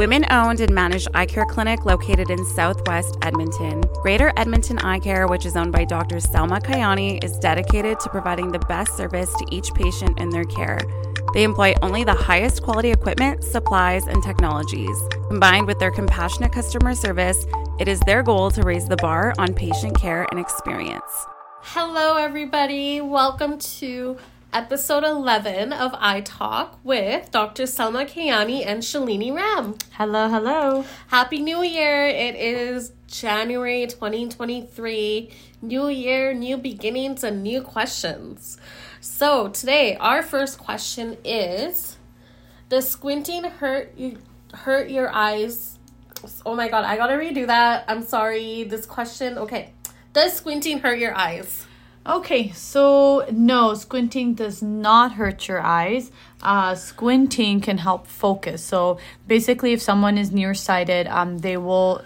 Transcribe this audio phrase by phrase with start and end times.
[0.00, 3.82] women owned and managed eye care clinic located in southwest Edmonton.
[4.00, 6.16] Greater Edmonton Eye Care, which is owned by Dr.
[6.16, 10.80] Salma Kiani, is dedicated to providing the best service to each patient in their care.
[11.34, 14.96] They employ only the highest quality equipment, supplies, and technologies.
[15.28, 17.44] Combined with their compassionate customer service,
[17.78, 21.26] it is their goal to raise the bar on patient care and experience.
[21.60, 23.02] Hello, everybody.
[23.02, 24.16] Welcome to
[24.52, 27.64] episode 11 of Eye Talk with Dr.
[27.64, 29.76] Salma Kiani and Shalini Ram.
[29.92, 30.84] Hello, hello.
[31.08, 32.06] Happy New Year.
[32.06, 35.30] It is January 2023.
[35.62, 38.58] New year, new beginnings, and new questions.
[39.00, 41.96] So, today, our first question is
[42.68, 44.18] Does squinting hurt you,
[44.52, 45.78] hurt your eyes?
[46.44, 47.84] Oh my god, I gotta redo that.
[47.88, 48.64] I'm sorry.
[48.64, 49.72] This question, okay.
[50.12, 51.66] Does squinting hurt your eyes?
[52.06, 56.10] Okay, so no, squinting does not hurt your eyes.
[56.42, 58.64] Uh, squinting can help focus.
[58.64, 62.02] So basically, if someone is nearsighted, um, they will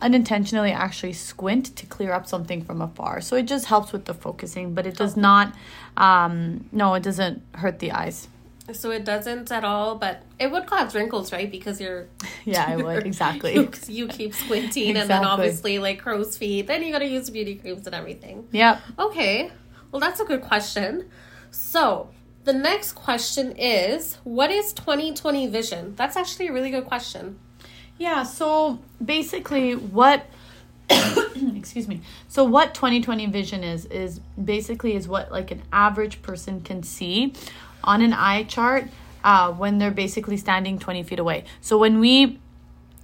[0.00, 3.20] unintentionally actually squint to clear up something from afar.
[3.20, 5.54] So it just helps with the focusing, but it does not,
[5.98, 8.28] um, no, it doesn't hurt the eyes.
[8.72, 11.50] So it doesn't at all, but it would cause wrinkles, right?
[11.50, 12.08] Because you're
[12.44, 13.54] Yeah, it would, exactly.
[13.54, 16.66] you, you keep squinting, and then obviously like crow's feet.
[16.66, 18.48] Then you gotta use beauty creams and everything.
[18.52, 18.80] Yep.
[18.98, 19.50] Okay,
[19.92, 21.08] well that's a good question.
[21.50, 22.10] So
[22.44, 25.94] the next question is, what is 2020 vision?
[25.96, 27.38] That's actually a really good question.
[27.98, 30.26] Yeah, so basically what
[31.56, 32.00] excuse me.
[32.28, 37.32] So what 2020 vision is is basically is what like an average person can see
[37.86, 38.84] on an eye chart
[39.24, 41.44] uh, when they're basically standing 20 feet away.
[41.60, 42.38] So when we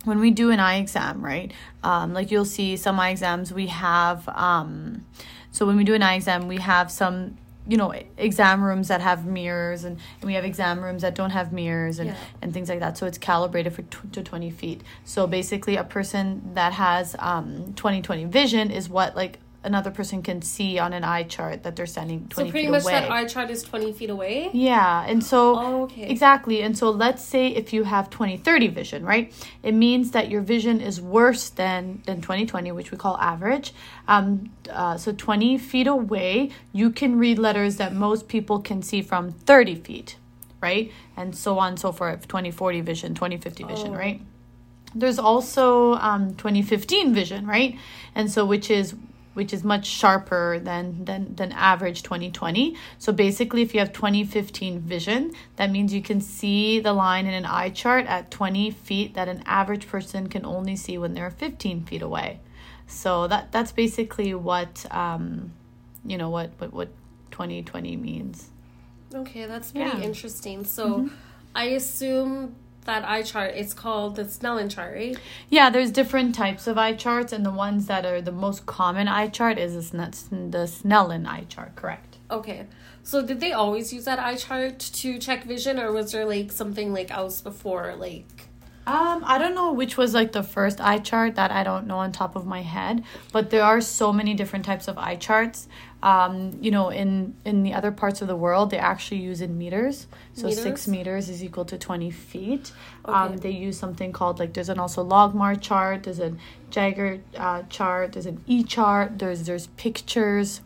[0.05, 1.53] when we do an eye exam, right?
[1.85, 5.05] Um, like you'll see some eye exams we have um,
[5.53, 7.37] so when we do an eye exam, we have some
[7.69, 11.31] you know exam rooms that have mirrors and, and we have exam rooms that don't
[11.31, 12.17] have mirrors and, Yeah.
[12.43, 15.85] and things like that so it's calibrated for tw- to 20 feet so basically a
[15.85, 21.05] person that has um 20/20 vision is what like another person can see on an
[21.05, 23.93] eye chart that they're standing 20 So pretty much away that eye chart is 20
[23.93, 24.51] feet away.
[24.53, 26.09] yeah, and so Oh, okay.
[26.09, 26.63] exactly.
[26.63, 29.33] And so let's say if you have 20/30 vision, right?
[29.63, 33.73] It means that your vision is worse than than 20/20, which we call average.
[34.09, 39.01] Um uh, so 20 feet away, you can read letters that most people can see
[39.03, 40.17] from 30 feet,
[40.61, 40.91] right?
[41.17, 42.27] And so on and so forth.
[42.29, 43.99] 20/40 vision, 20/50 vision, Oh.
[43.99, 44.21] right?
[44.95, 47.79] There's also um 2015 vision, right?
[48.15, 48.95] And so which is
[49.35, 52.77] which is much sharper than than than average 2020.
[52.99, 57.35] So basically if you have 2015 vision, that means you can see the line in
[57.35, 61.31] an eye chart at 20 feet that an average person can only see when they're
[61.31, 62.41] 15 feet away.
[62.87, 65.53] So that that's basically what um
[66.05, 66.89] you know what what what
[67.31, 68.49] 2020 means.
[69.15, 69.95] Okay, that's pretty Yeah.
[69.95, 70.03] Mm-hmm.
[70.03, 70.65] interesting.
[70.65, 71.09] So
[71.55, 72.55] I assume
[72.85, 75.17] that eye chart it's called the Snellen chart, right?
[75.49, 79.09] Yeah, there's different types of eye charts, and the ones that are the most common
[79.09, 82.19] eye chart is the Sne- the Snellen eye chart, correct?
[82.31, 82.67] Okay.
[83.05, 86.53] So did they always use that eye chart to check vision or was there like
[86.53, 88.49] something like else before like
[88.85, 91.99] Um, I don't know which was like the first eye chart that I don't know
[91.99, 95.69] on top of my head, but there are so many different types of eye charts.
[96.03, 99.57] Um, you know, in in the other parts of the world, they actually use in
[99.57, 100.09] meters.
[100.33, 100.63] So Meters?
[100.63, 102.73] six meters is equal to twenty feet.
[103.07, 103.13] Okay.
[103.17, 106.03] Um, they use something called like there's an also LogMAR chart.
[106.03, 106.35] There's a
[106.73, 108.13] Jaeger uh, chart.
[108.13, 109.21] There's an E chart.
[109.21, 110.61] There's there's pictures.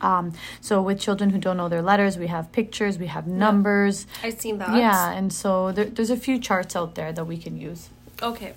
[0.00, 4.06] Um, so with children who don't know their letters, we have pictures, we have numbers.
[4.22, 4.76] I've seen that.
[4.76, 7.90] Yeah, and so there, there's a few charts out there that we can use.
[8.22, 8.54] Okay.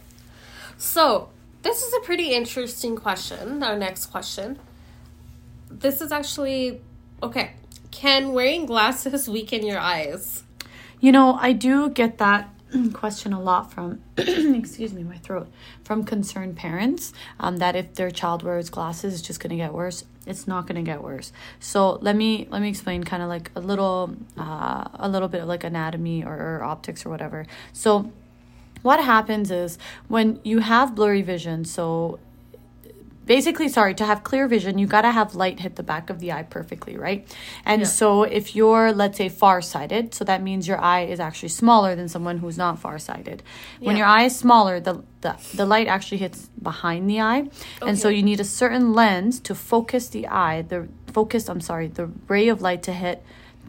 [0.77, 1.29] So
[1.61, 3.63] this is a pretty interesting question.
[3.63, 4.59] Our next question.
[5.69, 6.81] This is actually
[7.21, 7.53] okay.
[7.91, 10.43] Can wearing glasses weaken your eyes?
[10.99, 12.49] You know, I do get that
[12.93, 15.47] question a lot from, excuse me, my throat,
[15.83, 19.73] from concerned parents um, that if their child wears glasses, it's just going to get
[19.73, 20.03] worse.
[20.25, 21.31] It's not going to get worse.
[21.59, 25.41] So let me let me explain kind of like a little uh, a little bit
[25.41, 27.45] of like anatomy or, or optics or whatever.
[27.73, 28.11] So
[28.81, 29.77] what happens is
[30.07, 32.19] when you have blurry vision, so
[33.29, 36.17] basically sorry to have clear vision you got to have light hit the back of
[36.19, 37.19] the eye perfectly right?
[37.63, 37.87] And Yeah.
[37.99, 42.07] so if you're let's say farsighted so that means your eye is actually smaller than
[42.15, 43.43] someone who's not farsighted.
[43.87, 46.39] When your eye is smaller the, the the light actually hits
[46.69, 47.41] behind the eye.
[47.87, 50.79] And so you need a certain lens to focus the eye the
[51.19, 53.17] focus i'm sorry the ray of light to hit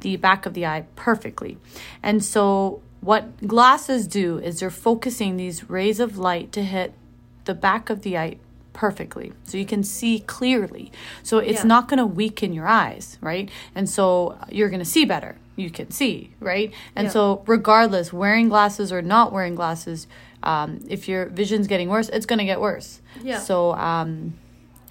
[0.05, 1.59] the back of the eye perfectly.
[2.09, 2.43] And so
[3.11, 3.25] what
[3.55, 6.95] glasses do is they're focusing these rays of light to hit
[7.45, 8.37] the back of the eye
[8.73, 10.91] perfectly so you can see clearly
[11.23, 11.67] so it's Yeah.
[11.67, 15.71] not going to weaken your eyes right and so you're going to see better you
[15.71, 17.13] can see right and Yeah.
[17.13, 20.07] so regardless wearing glasses or not wearing glasses
[20.43, 23.01] um, if your vision's getting worse, it's gonna get worse.
[23.23, 23.39] Yeah.
[23.41, 24.35] So um,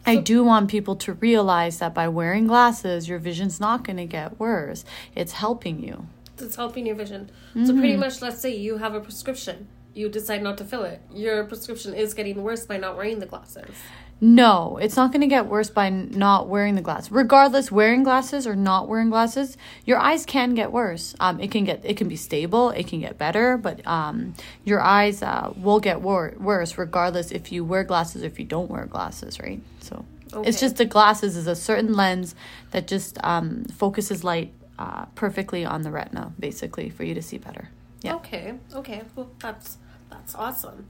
[0.05, 4.39] I do want people to realize that by wearing glasses, your vision's not gonna get
[4.39, 4.85] worse.
[5.15, 6.07] It's helping you.
[6.37, 7.31] It's helping your vision.
[7.65, 9.67] So pretty much, let's say you have a prescription.
[9.93, 11.01] You decide not to fill it.
[11.13, 13.75] Your prescription is getting worse by not wearing the glasses.
[14.21, 17.09] No, it's not going to get worse by not wearing the glass.
[17.09, 19.55] Regardless, wearing glasses or not wearing glasses,
[19.85, 21.15] your eyes can get worse.
[21.21, 24.33] Um, it can get it can be stable, it can get better, but um,
[24.65, 28.45] your eyes uh, will get wor- worse regardless if you wear glasses or if you
[28.45, 29.61] don't wear glasses, right?
[29.79, 30.47] So Okay.
[30.47, 32.35] it's just the glasses is a certain lens
[32.69, 37.37] that just um, focuses light uh, perfectly on the retina, basically, for you to see
[37.39, 37.69] better.
[38.01, 38.15] Yeah.
[38.15, 38.53] Okay.
[38.73, 39.03] Okay.
[39.15, 39.77] Well, that's
[40.09, 40.87] that's awesome.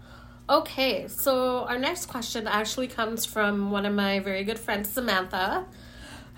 [0.50, 5.66] Okay, so our next question actually comes from one of my very good friends, Samantha.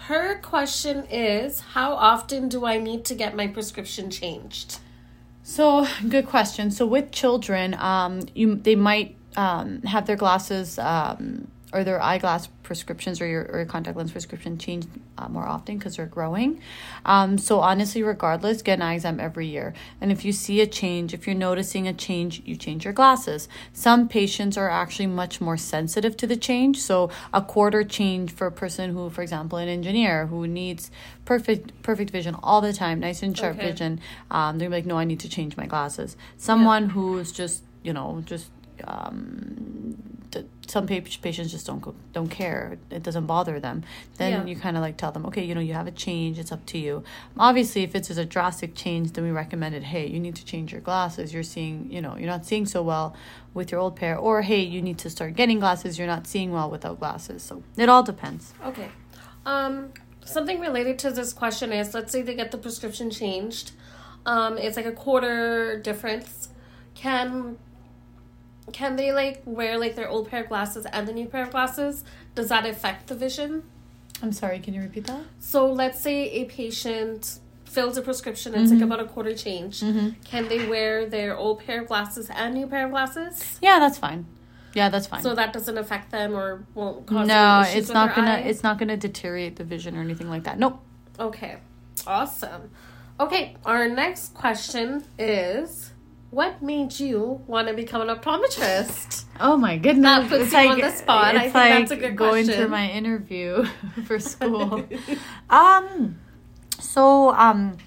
[0.07, 4.79] Her question is How often do I need to get my prescription changed?
[5.43, 6.71] So good question.
[6.71, 12.47] So with children, um, you they might um, have their glasses um, or their eyeglass
[12.63, 16.61] prescriptions or your, or your contact lens prescription changed uh, more often because they're growing.
[17.05, 19.73] Um, so honestly, regardless, get an eye exam every year.
[19.99, 23.47] And if you see a change, if you're noticing a change, you change your glasses.
[23.73, 26.79] Some patients are actually much more sensitive to the change.
[26.79, 30.91] So a quarter change for a person who, for example, an engineer who needs
[31.25, 33.71] perfect perfect vision all the time, nice and sharp Okay.
[33.71, 36.17] vision, um, they're like, no, I need to change my glasses.
[36.37, 38.49] Someone who's just you know just
[38.85, 39.90] um,
[40.71, 42.77] some patients just don't go, don't care.
[42.89, 43.83] It doesn't bother them.
[44.17, 44.45] Then Yeah.
[44.45, 46.39] you kind of like tell them, okay, you know, you have a change.
[46.39, 47.03] It's up to you.
[47.37, 50.71] Obviously, if it's just a drastic change, then we recommended, hey, you need to change
[50.71, 51.33] your glasses.
[51.33, 53.13] You're seeing, you know, you're not seeing so well
[53.53, 55.97] with your old pair, or hey, you need to start getting glasses.
[55.97, 57.43] You're not seeing well without glasses.
[57.43, 58.53] So it all depends.
[58.65, 58.89] Okay.
[59.45, 59.91] Um,
[60.23, 63.71] something related to this question is let's say they get the prescription changed.
[64.25, 66.47] Um, it's like a quarter difference.
[66.93, 67.57] Can
[68.71, 71.51] can they like wear like their old pair of glasses and the new pair of
[71.51, 72.03] glasses?
[72.35, 73.63] Does that affect the vision?
[74.21, 74.59] I'm sorry.
[74.59, 75.21] Can you repeat that?
[75.39, 78.91] So let's say a patient fills a prescription, it's like mm-hmm.
[78.91, 79.79] about a quarter change.
[79.79, 80.21] Mm-hmm.
[80.25, 83.57] Can they wear their old pair of glasses and new pair of glasses?
[83.61, 84.25] Yeah, that's fine.
[84.73, 85.21] Yeah, that's fine.
[85.21, 88.31] So that doesn't affect them or won't cause no, it's not gonna.
[88.31, 88.39] eye?
[88.39, 90.59] It's not gonna deteriorate the vision or anything like that.
[90.59, 90.81] Nope.
[91.19, 91.57] Okay,
[92.05, 92.69] awesome.
[93.19, 95.91] Okay, our next question is
[96.31, 99.25] what made you want to become an optometrist?
[99.39, 100.03] Oh my goodness!
[100.03, 101.35] That puts you on the spot.
[101.35, 102.61] I It's think like that's a good going question.
[102.61, 103.65] through my interview
[104.05, 104.83] for school.
[105.49, 106.19] um,
[106.79, 107.77] so um,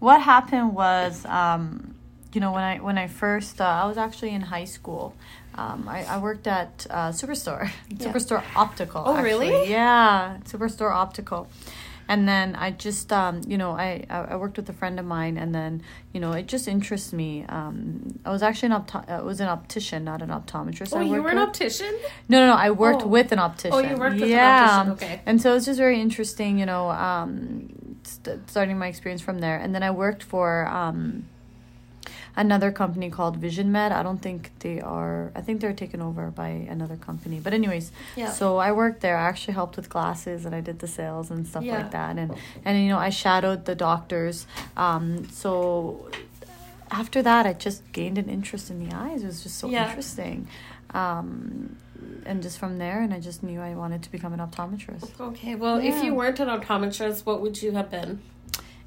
[0.00, 1.94] what happened was um,
[2.32, 5.14] you know, when I when I first uh, I was actually in high school.
[5.56, 8.12] Um, I, I worked at uh, Superstore, Yeah.
[8.12, 9.04] Superstore Optical.
[9.06, 9.50] Oh, actually.
[9.50, 9.70] really?
[9.70, 11.46] Yeah, Superstore Optical.
[12.08, 15.36] And then I just, um, you know, I, I worked with a friend of mine,
[15.38, 17.44] and then, you know, it just interests me.
[17.48, 20.90] Um, I was actually an opto- I was an optician, not an optometrist.
[20.94, 21.48] Oh, I you were an with.
[21.48, 21.94] optician?
[22.28, 22.54] No, no, no.
[22.54, 23.06] I worked Oh.
[23.08, 23.72] with an optician.
[23.72, 24.66] Oh, you worked with an yeah.
[24.80, 25.20] optician, okay.
[25.24, 27.70] And so it was just very interesting, you know, um,
[28.02, 29.56] st- starting my experience from there.
[29.56, 31.26] And then I worked for um,
[32.36, 33.92] another company called Vision Med.
[33.92, 35.30] I don't think they are.
[35.36, 37.40] I think they're taken over by another company.
[37.40, 38.30] But anyways, Yeah.
[38.30, 39.16] so I worked there.
[39.16, 41.76] I actually helped with glasses and I did the sales and stuff Yeah.
[41.78, 42.18] like that.
[42.18, 42.34] And
[42.64, 44.46] and you know, I shadowed the doctors.
[44.76, 46.08] Um, so
[46.90, 49.22] after that, I just gained an interest in the eyes.
[49.22, 49.88] It was just so Yeah.
[49.88, 50.48] interesting.
[50.92, 51.76] Um,
[52.26, 55.18] and just from there, and I just knew I wanted to become an optometrist.
[55.20, 58.20] Okay, well, if you weren't an optometrist, what would you have been?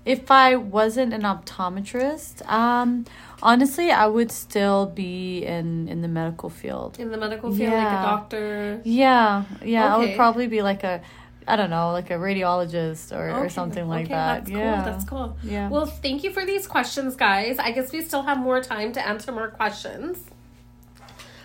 [0.07, 3.03] If I wasn't an optometrist, um,
[3.43, 6.97] honestly, I would still be in in the medical field.
[6.97, 8.81] In the medical field, like a doctor?
[8.85, 9.93] Yeah, yeah, okay.
[9.93, 11.01] I would probably be like a,
[11.45, 14.45] I don't know, like a radiologist or, or something like okay, that.
[14.45, 14.91] That's yeah, cool.
[14.91, 15.37] That's cool.
[15.43, 15.69] Yeah.
[15.69, 17.59] Well, thank you for these questions, guys.
[17.59, 20.23] I guess we still have more time to answer more questions.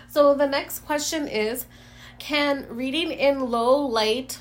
[0.09, 1.65] So the next question is
[2.19, 4.39] can reading in low light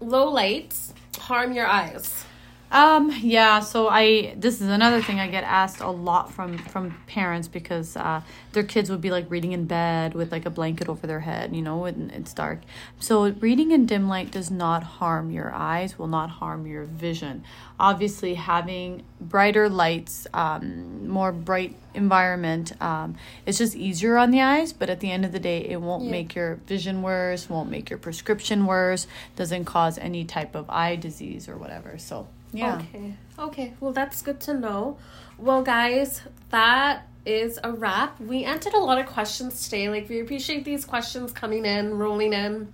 [0.00, 2.26] low lights harm your eyes?
[2.72, 6.96] Um, yeah, so I this is another thing I get asked a lot from from
[7.08, 8.20] parents because uh
[8.52, 11.54] their kids would be like reading in bed with like a blanket over their head,
[11.54, 12.60] you know, and it's dark.
[13.00, 17.42] So reading in dim light does not harm your eyes, will not harm your vision.
[17.80, 24.72] Obviously, having brighter lights, um, more bright environment, um, it's just easier on the eyes,
[24.72, 26.10] but at the end of the day, it won't Yeah.
[26.12, 30.94] make your vision worse, won't make your prescription worse, doesn't cause any type of eye
[30.94, 31.98] disease or whatever.
[31.98, 32.76] So yeah.
[32.76, 33.14] Okay.
[33.38, 33.74] Okay.
[33.80, 34.98] Well, that's good to know.
[35.38, 38.20] Well, guys, that is a wrap.
[38.20, 39.88] We answered a lot of questions today.
[39.88, 42.72] Like, we appreciate these questions coming in, rolling in.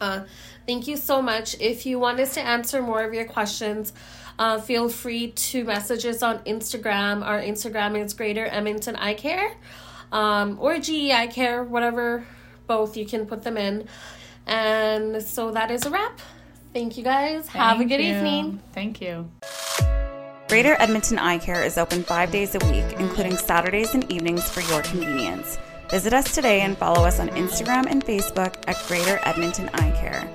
[0.00, 0.24] Uh,
[0.66, 1.56] thank you so much.
[1.60, 3.92] If you want us to answer more of your questions,
[4.38, 7.24] uh, feel free to message us on Instagram.
[7.24, 9.56] Our Instagram is Greater Edmonton Eye Care.
[10.12, 12.26] um, or GE Eye Care, whatever,
[12.66, 13.86] both you can put them in.
[14.46, 16.20] And so that is a wrap.
[16.72, 17.48] Thank you guys.
[17.48, 18.14] Have a good you.
[18.14, 18.60] evening.
[18.72, 19.28] Thank you.
[20.48, 24.60] Greater Edmonton Eye Care is open five days a week, including Saturdays and evenings for
[24.62, 25.58] your convenience.
[25.90, 30.28] Visit us today and follow us on Instagram and Facebook at Greater Edmonton Eye Care.